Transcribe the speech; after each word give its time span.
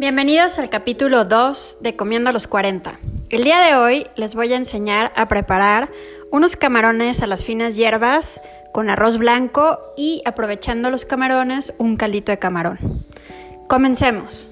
Bienvenidos 0.00 0.58
al 0.58 0.70
capítulo 0.70 1.26
2 1.26 1.80
de 1.82 1.94
Comiendo 1.94 2.30
a 2.30 2.32
los 2.32 2.46
40. 2.46 2.94
El 3.28 3.44
día 3.44 3.60
de 3.60 3.74
hoy 3.74 4.06
les 4.16 4.34
voy 4.34 4.50
a 4.50 4.56
enseñar 4.56 5.12
a 5.14 5.28
preparar 5.28 5.90
unos 6.30 6.56
camarones 6.56 7.20
a 7.20 7.26
las 7.26 7.44
finas 7.44 7.76
hierbas 7.76 8.40
con 8.72 8.88
arroz 8.88 9.18
blanco 9.18 9.78
y 9.98 10.22
aprovechando 10.24 10.90
los 10.90 11.04
camarones 11.04 11.74
un 11.76 11.98
caldito 11.98 12.32
de 12.32 12.38
camarón. 12.38 12.78
Comencemos. 13.68 14.48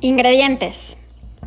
Ingredientes. 0.00 1.03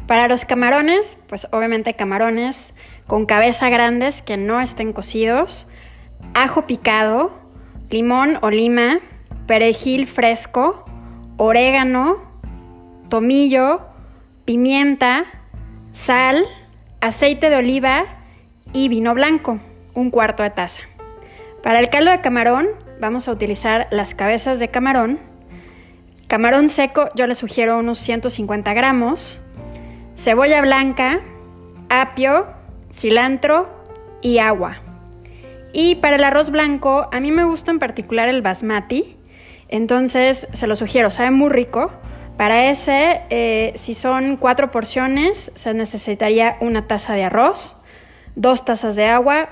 Para 0.07 0.29
los 0.29 0.45
camarones, 0.45 1.17
pues 1.27 1.49
obviamente 1.51 1.93
camarones 1.93 2.73
con 3.07 3.25
cabeza 3.25 3.69
grandes 3.69 4.21
que 4.21 4.37
no 4.37 4.61
estén 4.61 4.93
cocidos, 4.93 5.67
ajo 6.33 6.65
picado, 6.65 7.37
limón 7.89 8.39
o 8.41 8.49
lima, 8.49 8.99
perejil 9.47 10.07
fresco, 10.07 10.85
orégano, 11.35 12.17
tomillo, 13.09 13.81
pimienta, 14.45 15.25
sal, 15.91 16.45
aceite 17.01 17.49
de 17.49 17.57
oliva 17.57 18.05
y 18.71 18.87
vino 18.87 19.13
blanco, 19.13 19.59
un 19.93 20.09
cuarto 20.09 20.41
de 20.41 20.51
taza. 20.51 20.83
Para 21.61 21.79
el 21.79 21.89
caldo 21.89 22.11
de 22.11 22.21
camarón 22.21 22.67
vamos 23.01 23.27
a 23.27 23.33
utilizar 23.33 23.87
las 23.91 24.15
cabezas 24.15 24.57
de 24.59 24.69
camarón. 24.69 25.19
Camarón 26.27 26.69
seco 26.69 27.09
yo 27.13 27.27
le 27.27 27.35
sugiero 27.35 27.77
unos 27.77 27.97
150 27.97 28.73
gramos 28.73 29.41
cebolla 30.17 30.61
blanca, 30.61 31.19
apio, 31.89 32.47
cilantro 32.91 33.69
y 34.21 34.39
agua. 34.39 34.77
Y 35.73 35.95
para 35.95 36.15
el 36.15 36.23
arroz 36.23 36.49
blanco, 36.49 37.07
a 37.13 37.19
mí 37.19 37.31
me 37.31 37.43
gusta 37.43 37.71
en 37.71 37.79
particular 37.79 38.27
el 38.27 38.41
basmati, 38.41 39.15
entonces 39.69 40.47
se 40.51 40.67
lo 40.67 40.75
sugiero, 40.75 41.11
sabe 41.11 41.31
muy 41.31 41.49
rico. 41.49 41.91
Para 42.35 42.69
ese, 42.69 43.21
eh, 43.29 43.73
si 43.75 43.93
son 43.93 44.37
cuatro 44.37 44.71
porciones, 44.71 45.51
se 45.55 45.73
necesitaría 45.73 46.57
una 46.61 46.87
taza 46.87 47.13
de 47.13 47.23
arroz, 47.23 47.75
dos 48.35 48.65
tazas 48.65 48.95
de 48.95 49.05
agua, 49.05 49.49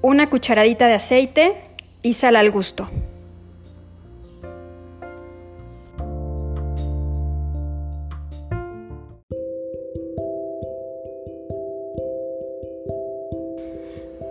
una 0.00 0.30
cucharadita 0.30 0.86
de 0.86 0.94
aceite 0.94 1.54
y 2.02 2.14
sal 2.14 2.36
al 2.36 2.50
gusto. 2.50 2.88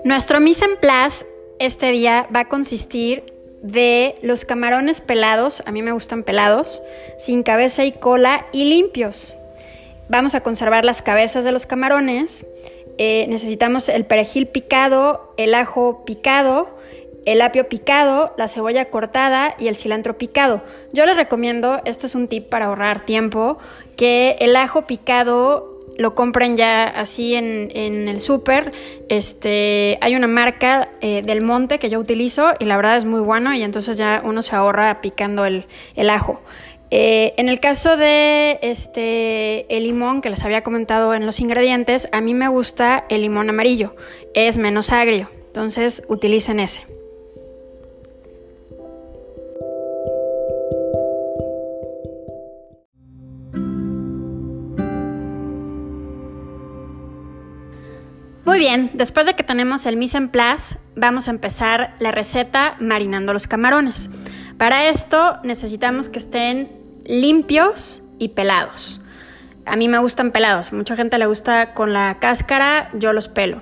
Nuestro 0.08 0.40
mise 0.40 0.64
en 0.64 0.78
place 0.78 1.26
este 1.60 1.92
día 1.92 2.30
va 2.34 2.40
a 2.40 2.46
consistir 2.46 3.26
de 3.62 4.16
los 4.22 4.46
camarones 4.46 5.02
pelados, 5.02 5.62
a 5.66 5.74
mí 5.74 5.82
me 5.82 5.92
gustan 5.92 6.24
pelados, 6.24 6.82
sin 7.18 7.44
cabeza 7.44 7.84
y 7.84 7.92
cola 7.92 8.46
y 8.54 8.64
limpios. 8.64 9.36
Vamos 10.08 10.34
a 10.34 10.40
conservar 10.40 10.86
las 10.86 11.02
cabezas 11.02 11.44
de 11.44 11.52
los 11.52 11.66
camarones. 11.66 12.48
Eh, 12.98 13.26
necesitamos 13.28 13.90
el 13.90 14.06
perejil 14.06 14.48
picado, 14.48 15.34
el 15.36 15.54
ajo 15.54 16.06
picado, 16.06 16.70
el 17.26 17.42
apio 17.42 17.68
picado, 17.68 18.34
la 18.38 18.48
cebolla 18.48 18.86
cortada 18.86 19.56
y 19.60 19.68
el 19.68 19.76
cilantro 19.76 20.18
picado. 20.18 20.64
Yo 20.94 21.06
les 21.06 21.18
recomiendo, 21.18 21.82
esto 21.84 22.06
es 22.06 22.16
un 22.16 22.30
tip 22.30 22.48
para 22.48 22.68
ahorrar 22.68 23.06
tiempo, 23.06 23.58
que 23.98 24.38
el 24.40 24.56
ajo 24.56 24.88
picado 24.88 25.77
lo 25.98 26.16
compren 26.16 26.58
ya 26.58 26.86
así 26.86 27.36
en, 27.36 27.72
el 28.08 28.22
súper. 28.22 28.72
Este, 29.10 29.98
hay 30.02 30.16
una 30.16 30.28
marca 30.28 30.90
eh, 31.02 31.22
del 31.24 31.42
monte 31.42 31.80
que 31.80 31.90
yo 31.90 32.00
utilizo 32.00 32.54
y 32.60 32.66
la 32.66 32.76
verdad 32.76 32.98
es 32.98 33.06
muy 33.06 33.20
bueno 33.20 33.54
y 33.54 33.64
entonces 33.64 33.98
ya 33.98 34.22
uno 34.24 34.42
se 34.42 34.56
ahorra 34.56 35.02
picando 35.02 35.46
el, 35.46 35.66
ajo. 36.10 36.42
Eh, 36.90 37.34
en 37.38 37.50
el 37.50 37.60
caso 37.60 37.98
de 37.98 38.60
este, 38.62 39.76
el 39.76 39.84
limón 39.84 40.22
que 40.22 40.30
les 40.30 40.46
había 40.46 40.64
comentado 40.64 41.14
en 41.14 41.26
los 41.26 41.40
ingredientes, 41.40 42.08
a 42.14 42.22
mí 42.22 42.34
me 42.34 42.48
gusta 42.48 43.06
el 43.10 43.22
limón 43.22 43.50
amarillo, 43.50 43.96
es 44.34 44.58
menos 44.58 44.94
agrio, 44.94 45.30
entonces 45.48 46.04
utilicen 46.08 46.62
ese. 46.62 46.97
Muy 58.48 58.60
bien, 58.60 58.92
después 58.94 59.26
de 59.26 59.34
que 59.34 59.44
tenemos 59.44 59.86
el 59.86 59.98
mise 59.98 60.18
en 60.18 60.30
place, 60.30 60.78
vamos 60.96 61.28
a 61.28 61.32
empezar 61.32 61.96
la 62.00 62.12
receta 62.12 62.78
marinando 62.80 63.34
los 63.34 63.46
camarones. 63.46 64.10
Para 64.58 64.88
esto 64.88 65.38
necesitamos 65.44 66.08
que 66.08 66.20
estén 66.20 66.72
limpios 67.04 68.04
y 68.20 68.30
pelados. 68.30 69.02
A 69.66 69.76
mí 69.76 69.90
me 69.90 69.98
gustan 69.98 70.32
pelados, 70.32 70.72
mucha 70.72 70.96
gente 70.96 71.18
le 71.18 71.26
gusta 71.26 71.74
con 71.74 71.92
la 71.92 72.20
cáscara, 72.22 72.90
yo 72.94 73.12
los 73.12 73.28
pelo. 73.28 73.62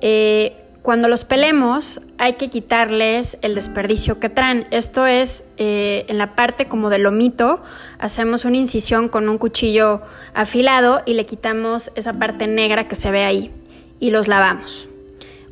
Eh, 0.00 0.56
cuando 0.82 1.08
los 1.08 1.24
pelemos 1.24 2.00
hay 2.16 2.34
que 2.34 2.48
quitarles 2.48 3.38
el 3.42 3.56
desperdicio 3.56 4.20
que 4.20 4.28
traen. 4.28 4.68
Esto 4.70 5.08
es 5.08 5.46
eh, 5.56 6.04
en 6.06 6.18
la 6.18 6.36
parte 6.36 6.68
como 6.68 6.90
del 6.90 7.02
lomito, 7.02 7.60
hacemos 7.98 8.44
una 8.44 8.56
incisión 8.56 9.08
con 9.08 9.28
un 9.28 9.38
cuchillo 9.38 10.00
afilado 10.32 11.02
y 11.06 11.14
le 11.14 11.26
quitamos 11.26 11.90
esa 11.96 12.12
parte 12.12 12.46
negra 12.46 12.86
que 12.86 12.94
se 12.94 13.10
ve 13.10 13.24
ahí 13.24 13.52
y 14.02 14.10
los 14.10 14.26
lavamos. 14.26 14.88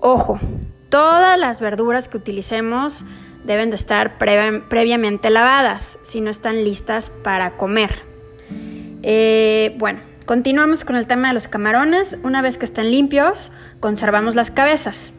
Ojo, 0.01 0.41
todas 0.89 1.39
las 1.39 1.61
verduras 1.61 2.09
que 2.09 2.17
utilicemos 2.17 3.05
deben 3.45 3.71
de 3.71 3.77
estar 3.77 4.19
previamente 4.19 5.31
lavadas 5.31 6.01
si 6.03 6.21
no 6.21 6.31
están 6.31 6.65
listas 6.65 7.11
para 7.11 7.57
comer. 7.57 7.95
Eh, 9.05 9.77
bueno, 9.79 10.01
continuamos 10.27 10.85
con 10.85 10.97
el 10.97 11.07
tema 11.07 11.29
de 11.29 11.35
los 11.35 11.47
camarones. 11.47 12.19
Una 12.25 12.43
vez 12.43 12.59
que 12.59 12.65
estén 12.65 12.91
limpios, 12.91 13.53
conservamos 13.79 14.35
las 14.35 14.51
cabezas. 14.51 15.15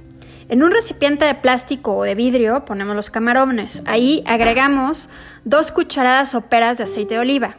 En 0.50 0.62
un 0.62 0.72
recipiente 0.72 1.24
de 1.24 1.36
plástico 1.36 1.96
o 1.96 2.04
de 2.04 2.16
vidrio 2.16 2.66
ponemos 2.66 2.98
los 2.98 3.10
camarones. 3.10 3.82
Ahí 3.86 4.24
agregamos 4.28 5.10
dos 5.46 5.72
cucharadas 5.72 6.32
soperas 6.32 6.80
de 6.80 6.84
aceite 6.84 7.14
de 7.14 7.22
oliva. 7.22 7.56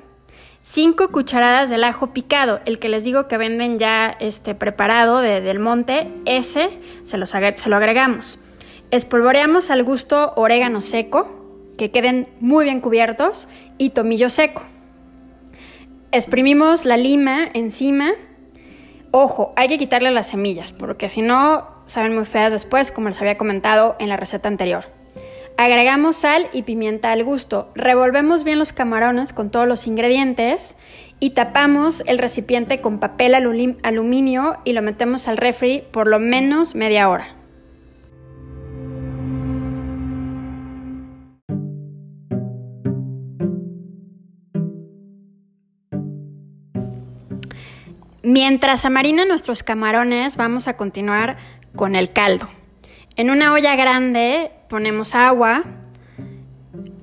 5 0.65 1.09
cucharadas 1.09 1.71
del 1.71 1.83
ajo 1.83 2.12
picado, 2.12 2.61
el 2.67 2.78
que 2.78 2.89
les 2.89 3.03
digo 3.03 3.27
que 3.27 3.37
venden 3.37 3.81
ya 3.81 4.17
este, 4.21 4.55
preparado 4.55 5.21
de, 5.21 5.41
del 5.41 5.59
monte, 5.59 6.09
ese 6.25 6.78
se, 7.03 7.27
se 7.27 7.69
lo 7.69 7.77
agregamos. 7.77 8.39
Espolvoreamos 8.93 9.71
al 9.71 9.83
gusto 9.83 10.33
orégano 10.37 10.81
seco, 10.81 11.67
que 11.77 11.91
queden 11.91 12.28
muy 12.39 12.65
bien 12.65 12.81
cubiertos, 12.81 13.49
y 13.77 13.91
tomillo 13.91 14.31
seco. 14.31 14.62
Exprimimos 16.12 16.84
la 16.84 16.97
lima 16.97 17.49
encima. 17.55 18.12
Ojo, 19.11 19.53
hay 19.56 19.67
que 19.67 19.78
quitarle 19.78 20.12
las 20.12 20.28
semillas, 20.28 20.72
porque 20.72 21.09
si 21.09 21.22
no, 21.22 21.67
saben 21.87 22.15
muy 22.15 22.25
feas 22.25 22.53
después, 22.53 22.93
como 22.93 23.09
les 23.09 23.21
había 23.21 23.37
comentado 23.37 23.97
en 23.99 24.09
la 24.09 24.17
receta 24.17 24.47
anterior. 24.47 24.84
Agregamos 25.57 26.17
sal 26.17 26.49
y 26.53 26.63
pimienta 26.63 27.13
al 27.13 27.25
gusto. 27.25 27.71
Revolvemos 27.75 28.43
bien 28.43 28.59
los 28.59 28.73
camarones 28.73 29.33
con 29.33 29.51
todos 29.51 29.69
los 29.69 29.87
ingredientes 29.87 30.77
y 31.21 31.31
tapamos 31.31 32.03
el 32.07 32.19
recipiente 32.19 32.81
con 32.81 32.99
papel 32.99 33.35
aluminio 33.35 34.57
y 34.65 34.73
lo 34.73 34.83
metemos 34.83 35.29
al 35.29 35.37
refri 35.37 35.85
por 35.93 36.09
lo 36.09 36.19
menos 36.19 36.75
media 36.75 37.09
hora. 37.09 37.37
Mientras 48.25 48.84
amarinan 48.84 49.28
nuestros 49.28 49.63
camarones, 49.63 50.37
vamos 50.37 50.66
a 50.69 50.77
continuar 50.77 51.37
con 51.75 51.97
el 51.97 52.13
caldo. 52.13 52.48
En 53.16 53.31
una 53.31 53.53
olla 53.53 53.77
grande 53.77 54.53
ponemos 54.72 55.15
agua 55.15 55.65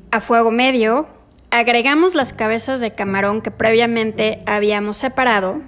a 0.10 0.22
fuego 0.22 0.50
medio, 0.50 1.06
agregamos 1.52 2.16
las 2.16 2.34
cabezas 2.34 2.80
de 2.80 2.96
camarón 2.96 3.44
que 3.44 3.52
previamente 3.52 4.42
habíamos 4.48 4.98
separado, 4.98 5.62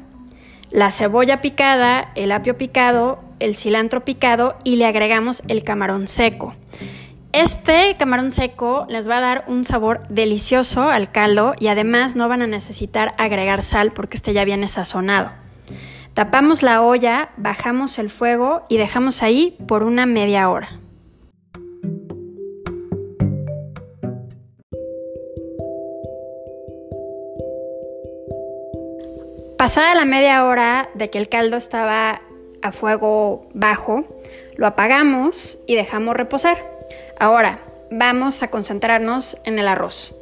la 0.72 0.90
cebolla 0.90 1.42
picada, 1.42 2.12
el 2.16 2.32
apio 2.32 2.58
picado, 2.58 3.20
el 3.38 3.56
cilantro 3.56 4.04
picado 4.04 4.56
y 4.64 4.78
le 4.78 4.88
agregamos 4.88 5.44
el 5.48 5.64
camarón 5.64 6.08
seco. 6.08 6.56
Este 7.34 7.96
camarón 8.00 8.32
seco 8.32 8.88
les 8.90 9.08
va 9.08 9.20
a 9.20 9.22
dar 9.22 9.46
un 9.46 9.64
sabor 9.64 10.02
delicioso 10.10 10.90
al 10.90 11.12
caldo 11.12 11.54
y 11.60 11.68
además 11.68 12.16
no 12.16 12.28
van 12.28 12.42
a 12.42 12.48
necesitar 12.48 13.14
agregar 13.20 13.62
sal 13.62 13.92
porque 13.92 14.18
este 14.18 14.34
ya 14.34 14.44
viene 14.44 14.70
sazonado. 14.70 15.34
Tapamos 16.16 16.64
la 16.64 16.82
olla, 16.82 17.30
bajamos 17.38 18.00
el 18.00 18.10
fuego 18.10 18.64
y 18.70 18.78
dejamos 18.78 19.22
ahí 19.22 19.56
por 19.68 19.84
una 19.84 20.08
media 20.08 20.50
hora. 20.50 20.82
Pasada 29.62 29.94
la 29.94 30.06
media 30.06 30.44
hora 30.46 30.90
de 30.96 31.12
que 31.12 31.20
el 31.20 31.30
caldo 31.30 31.56
estaba 31.56 32.24
a 32.64 32.72
fuego 32.72 33.48
bajo, 33.54 34.06
Lo 34.56 34.66
apagamos 34.66 35.60
y 35.68 35.76
dejamos 35.76 36.16
reposar. 36.16 36.58
Ahora, 37.20 37.60
vamos 37.92 38.42
a 38.42 38.50
concentrarnos 38.50 39.38
en 39.46 39.60
el 39.60 39.68
arroz. 39.68 40.16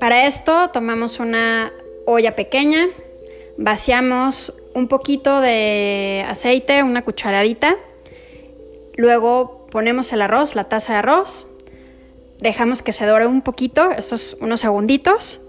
Para 0.00 0.26
esto 0.26 0.70
tomamos 0.70 1.20
una 1.20 1.72
olla 2.04 2.34
pequeña, 2.34 2.88
vaciamos 3.58 4.54
un 4.74 4.88
poquito 4.88 5.40
de 5.40 6.26
aceite, 6.28 6.82
una 6.82 7.04
cucharadita, 7.04 7.76
luego 8.96 9.68
ponemos 9.70 10.12
el 10.12 10.20
arroz, 10.20 10.56
la 10.56 10.64
taza 10.64 10.94
de 10.94 10.98
arroz, 10.98 11.46
dejamos 12.40 12.82
que 12.82 12.92
se 12.92 13.06
dore 13.06 13.28
un 13.28 13.42
poquito, 13.42 13.92
estos 13.92 14.36
unos 14.40 14.58
segunditos, 14.58 15.42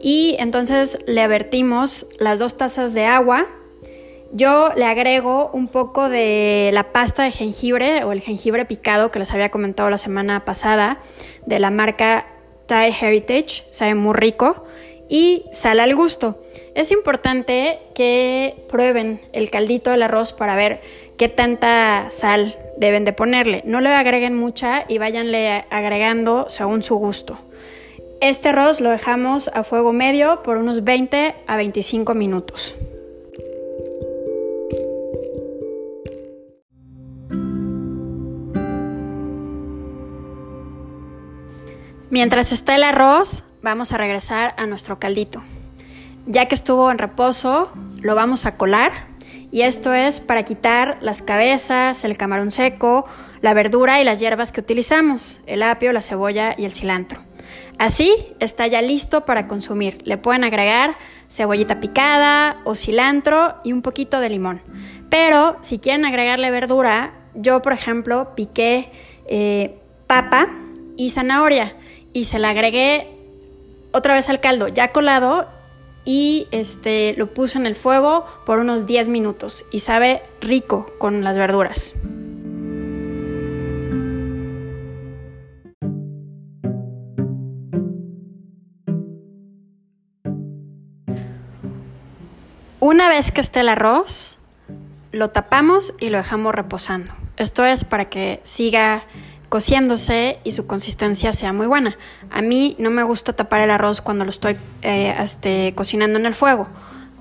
y 0.00 0.36
entonces 0.38 0.98
le 1.06 1.26
vertimos 1.28 2.06
las 2.18 2.38
dos 2.38 2.56
tazas 2.56 2.94
de 2.94 3.04
agua. 3.04 3.46
Yo 4.32 4.70
le 4.76 4.84
agrego 4.84 5.50
un 5.52 5.68
poco 5.68 6.08
de 6.08 6.70
la 6.72 6.92
pasta 6.92 7.22
de 7.22 7.30
jengibre 7.30 8.04
o 8.04 8.12
el 8.12 8.20
jengibre 8.20 8.64
picado 8.64 9.10
que 9.10 9.18
les 9.18 9.32
había 9.32 9.50
comentado 9.50 9.88
la 9.88 9.98
semana 9.98 10.44
pasada 10.44 11.00
de 11.46 11.58
la 11.58 11.70
marca 11.70 12.26
Thai 12.66 12.94
Heritage, 13.00 13.64
sabe 13.70 13.94
muy 13.94 14.14
rico 14.14 14.64
y 15.08 15.44
sal 15.52 15.80
al 15.80 15.94
gusto. 15.94 16.40
Es 16.74 16.90
importante 16.92 17.78
que 17.94 18.66
prueben 18.68 19.20
el 19.32 19.50
caldito 19.50 19.90
del 19.90 20.02
arroz 20.02 20.32
para 20.32 20.56
ver 20.56 20.82
qué 21.16 21.28
tanta 21.28 22.06
sal 22.10 22.58
deben 22.76 23.04
de 23.04 23.12
ponerle. 23.12 23.62
No 23.64 23.80
le 23.80 23.88
agreguen 23.90 24.36
mucha 24.36 24.84
y 24.88 24.98
váyanle 24.98 25.64
agregando 25.70 26.46
según 26.48 26.82
su 26.82 26.96
gusto. 26.96 27.38
Este 28.22 28.48
arroz 28.48 28.80
lo 28.80 28.88
dejamos 28.88 29.48
a 29.48 29.62
fuego 29.62 29.92
medio 29.92 30.42
por 30.42 30.56
unos 30.56 30.84
20 30.84 31.34
a 31.46 31.56
25 31.56 32.14
minutos. 32.14 32.74
Mientras 42.08 42.52
está 42.52 42.76
el 42.76 42.84
arroz, 42.84 43.44
vamos 43.60 43.92
a 43.92 43.98
regresar 43.98 44.54
a 44.56 44.66
nuestro 44.66 44.98
caldito. 44.98 45.42
Ya 46.26 46.46
que 46.46 46.54
estuvo 46.54 46.90
en 46.90 46.96
reposo, 46.96 47.70
lo 48.00 48.14
vamos 48.14 48.46
a 48.46 48.56
colar 48.56 48.92
y 49.50 49.62
esto 49.62 49.92
es 49.92 50.22
para 50.22 50.42
quitar 50.44 50.96
las 51.02 51.20
cabezas, 51.20 52.02
el 52.04 52.16
camarón 52.16 52.50
seco, 52.50 53.04
la 53.42 53.52
verdura 53.52 54.00
y 54.00 54.04
las 54.04 54.20
hierbas 54.20 54.52
que 54.52 54.60
utilizamos, 54.60 55.40
el 55.46 55.62
apio, 55.62 55.92
la 55.92 56.00
cebolla 56.00 56.54
y 56.56 56.64
el 56.64 56.72
cilantro. 56.72 57.25
Así 57.78 58.14
está 58.40 58.66
ya 58.66 58.82
listo 58.82 59.24
para 59.24 59.48
consumir. 59.48 59.98
Le 60.04 60.16
pueden 60.16 60.44
agregar 60.44 60.96
cebollita 61.28 61.80
picada 61.80 62.60
o 62.64 62.74
cilantro 62.74 63.56
y 63.64 63.72
un 63.72 63.82
poquito 63.82 64.20
de 64.20 64.30
limón. 64.30 64.62
Pero 65.10 65.56
si 65.60 65.78
quieren 65.78 66.04
agregarle 66.04 66.50
verdura, 66.50 67.14
yo 67.34 67.62
por 67.62 67.72
ejemplo 67.72 68.34
piqué 68.34 68.90
eh, 69.26 69.78
papa 70.06 70.48
y 70.96 71.10
zanahoria 71.10 71.76
y 72.12 72.24
se 72.24 72.38
la 72.38 72.50
agregué 72.50 73.08
otra 73.92 74.14
vez 74.14 74.28
al 74.28 74.40
caldo 74.40 74.68
ya 74.68 74.92
colado 74.92 75.48
y 76.04 76.46
este, 76.52 77.14
lo 77.16 77.34
puse 77.34 77.58
en 77.58 77.66
el 77.66 77.74
fuego 77.74 78.24
por 78.46 78.58
unos 78.58 78.86
10 78.86 79.08
minutos 79.08 79.66
y 79.70 79.80
sabe 79.80 80.22
rico 80.40 80.86
con 80.98 81.24
las 81.24 81.36
verduras. 81.36 81.94
Una 92.80 93.08
vez 93.08 93.32
que 93.32 93.40
esté 93.40 93.60
el 93.60 93.70
arroz, 93.70 94.38
lo 95.10 95.30
tapamos 95.30 95.94
y 95.98 96.10
lo 96.10 96.18
dejamos 96.18 96.54
reposando. 96.54 97.10
Esto 97.38 97.64
es 97.64 97.84
para 97.84 98.10
que 98.10 98.40
siga 98.42 99.02
cociéndose 99.48 100.40
y 100.44 100.52
su 100.52 100.66
consistencia 100.66 101.32
sea 101.32 101.54
muy 101.54 101.66
buena. 101.66 101.96
A 102.30 102.42
mí 102.42 102.76
no 102.78 102.90
me 102.90 103.02
gusta 103.02 103.32
tapar 103.32 103.62
el 103.62 103.70
arroz 103.70 104.02
cuando 104.02 104.24
lo 104.26 104.30
estoy 104.30 104.58
eh, 104.82 105.14
este, 105.18 105.72
cocinando 105.74 106.18
en 106.18 106.26
el 106.26 106.34
fuego. 106.34 106.68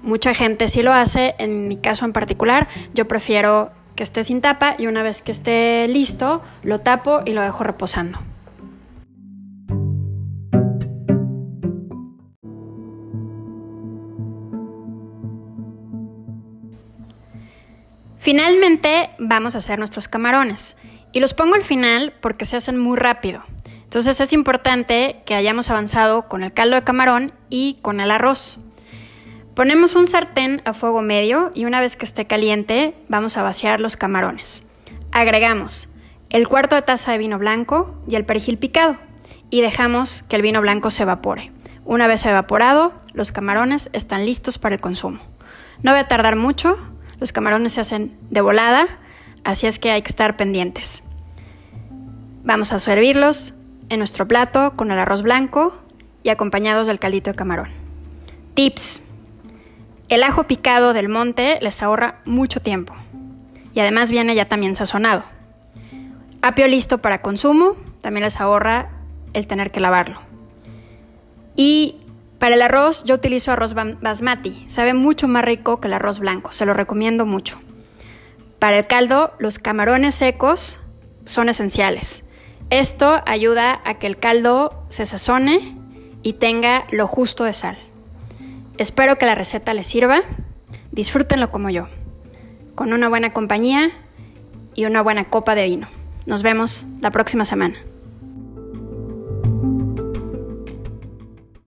Mucha 0.02 0.34
gente 0.34 0.68
sí 0.68 0.84
lo 0.84 0.92
hace, 0.92 1.36
en 1.38 1.70
mi 1.70 1.78
caso 1.78 2.04
en 2.04 2.12
particular, 2.12 2.68
yo 2.94 3.08
prefiero 3.08 3.72
que 3.96 4.04
esté 4.04 4.26
sin 4.26 4.42
tapa 4.42 4.76
y 4.78 4.88
una 4.88 5.04
vez 5.04 5.22
que 5.22 5.32
esté 5.32 5.88
listo, 5.88 6.42
lo 6.64 6.80
tapo 6.80 7.22
y 7.26 7.32
lo 7.32 7.42
dejo 7.42 7.64
reposando. 7.64 8.20
Finalmente 18.26 19.10
vamos 19.20 19.54
a 19.54 19.60
hacer 19.60 19.78
nuestros 19.78 20.08
camarones. 20.08 20.78
Y 21.12 21.20
los 21.20 21.36
pongo 21.36 21.54
al 21.54 21.64
final 21.64 22.12
porque 22.22 22.46
se 22.46 22.58
hacen 22.58 22.76
muy 22.76 22.98
rápido. 22.98 23.44
Entonces 23.84 24.20
es 24.20 24.34
importante 24.34 25.22
que 25.28 25.36
hayamos 25.36 25.70
avanzado 25.70 26.28
con 26.28 26.42
el 26.42 26.52
caldo 26.52 26.76
de 26.76 26.84
camarón 26.84 27.36
y 27.52 27.78
con 27.84 28.02
el 28.02 28.10
arroz. 28.10 28.58
Ponemos 29.54 29.94
un 29.94 30.08
sartén 30.08 30.64
a 30.66 30.74
fuego 30.74 31.04
medio 31.04 31.52
y 31.54 31.66
una 31.66 31.80
vez 31.82 31.98
que 31.98 32.06
esté 32.06 32.26
caliente 32.26 32.96
vamos 33.10 33.38
a 33.38 33.44
vaciar 33.44 33.80
los 33.80 33.96
camarones. 33.96 34.66
Agregamos 35.12 35.90
el 36.32 36.48
cuarto 36.48 36.74
de 36.74 36.82
taza 36.82 37.12
de 37.12 37.20
vino 37.20 37.38
blanco 37.38 37.96
y 38.08 38.16
el 38.16 38.26
perejil 38.26 38.58
picado 38.58 38.98
y 39.52 39.62
dejamos 39.62 40.24
que 40.24 40.38
el 40.38 40.42
vino 40.42 40.62
blanco 40.62 40.90
se 40.90 41.04
evapore. 41.04 41.52
Una 41.84 42.08
vez 42.08 42.26
evaporado, 42.26 42.94
los 43.14 43.32
camarones 43.32 43.92
están 43.94 44.26
listos 44.26 44.58
para 44.58 44.74
el 44.74 44.82
consumo. 44.82 45.20
No 45.84 45.92
va 45.92 46.00
a 46.00 46.08
tardar 46.08 46.36
mucho, 46.36 46.76
los 47.20 47.32
camarones 47.32 47.74
se 47.74 47.82
hacen 47.82 48.18
de 48.30 48.42
volada, 48.42 48.88
así 49.44 49.68
es 49.68 49.80
que 49.80 49.92
hay 49.92 50.02
que 50.02 50.10
estar 50.10 50.38
pendientes. 50.38 51.04
Vamos 52.44 52.74
a 52.74 52.80
servirlos 52.80 53.54
en 53.90 54.00
nuestro 54.00 54.28
plato 54.28 54.74
con 54.76 54.92
el 54.92 55.00
arroz 55.00 55.24
blanco 55.24 55.76
y 56.24 56.30
acompañados 56.30 56.88
del 56.88 57.00
caldito 57.00 57.32
de 57.32 57.36
camarón. 57.36 57.70
Tips. 58.54 59.02
El 60.10 60.24
ajo 60.24 60.46
picado 60.46 60.94
del 60.94 61.10
monte 61.10 61.58
les 61.62 61.82
ahorra 61.82 62.22
mucho 62.26 62.60
tiempo 62.60 62.94
y 63.74 63.80
además 63.80 64.12
viene 64.12 64.36
ya 64.36 64.48
también 64.48 64.76
sazonado. 64.76 65.24
Apio 66.42 66.68
listo 66.68 67.00
para 67.00 67.20
consumo 67.20 67.76
también 68.02 68.24
les 68.24 68.40
ahorra 68.40 68.90
el 69.34 69.48
tener 69.48 69.72
que 69.72 69.80
lavarlo. 69.80 70.20
Y 71.56 71.98
para 72.46 72.54
el 72.54 72.62
arroz 72.62 73.04
yo 73.06 73.16
utilizo 73.16 73.52
arroz 73.52 73.74
basmati, 73.74 74.66
sabe 74.68 74.94
mucho 74.94 75.28
más 75.28 75.44
rico 75.44 75.82
que 75.82 75.88
el 75.88 75.96
arroz 75.96 76.20
blanco, 76.20 76.54
se 76.54 76.68
lo 76.68 76.76
recomiendo 76.76 77.26
mucho. 77.26 77.60
Para 78.60 78.78
el 78.78 78.86
caldo, 78.86 79.34
los 79.40 79.58
camarones 79.58 80.14
secos 80.14 80.80
son 81.24 81.50
esenciales. 81.50 82.24
Esto 82.70 83.24
ayuda 83.26 83.82
a 83.84 83.98
que 83.98 84.06
el 84.06 84.20
caldo 84.20 84.86
se 84.90 85.08
sazone 85.08 85.76
y 86.22 86.34
tenga 86.34 86.86
lo 86.92 87.08
justo 87.08 87.46
de 87.46 87.54
sal. 87.54 87.80
Espero 88.78 89.18
que 89.18 89.26
la 89.26 89.34
receta 89.34 89.74
les 89.74 89.88
sirva. 89.88 90.22
Disfrútenlo 90.92 91.50
como 91.50 91.72
yo, 91.72 91.88
con 92.76 92.94
una 92.94 93.10
buena 93.10 93.34
compañía 93.34 93.90
y 94.76 94.86
una 94.86 95.02
buena 95.02 95.32
copa 95.32 95.56
de 95.56 95.66
vino. 95.66 95.88
Nos 96.28 96.44
vemos 96.44 96.86
la 97.02 97.10
próxima 97.10 97.44
semana. 97.44 97.76